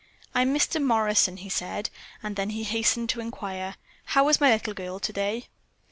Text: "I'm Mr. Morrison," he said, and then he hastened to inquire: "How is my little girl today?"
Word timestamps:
"I'm 0.33 0.51
Mr. 0.51 0.81
Morrison," 0.81 1.37
he 1.37 1.49
said, 1.49 1.91
and 2.23 2.35
then 2.35 2.49
he 2.49 2.63
hastened 2.63 3.09
to 3.09 3.19
inquire: 3.19 3.75
"How 4.05 4.27
is 4.29 4.41
my 4.41 4.51
little 4.51 4.73
girl 4.73 4.97
today?" 4.97 5.45